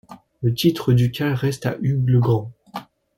[0.41, 2.51] Le titre ducal reste à Hugues le Grand.